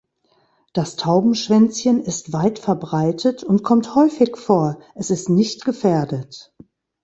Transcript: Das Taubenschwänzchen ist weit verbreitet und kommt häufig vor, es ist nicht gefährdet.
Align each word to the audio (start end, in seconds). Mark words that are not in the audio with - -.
Das 0.73 0.95
Taubenschwänzchen 0.95 2.01
ist 2.01 2.33
weit 2.33 2.57
verbreitet 2.57 3.43
und 3.43 3.61
kommt 3.63 3.93
häufig 3.93 4.35
vor, 4.35 4.79
es 4.95 5.11
ist 5.11 5.29
nicht 5.29 5.63
gefährdet. 5.63 6.55